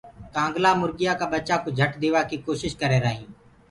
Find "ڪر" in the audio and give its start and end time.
2.81-2.89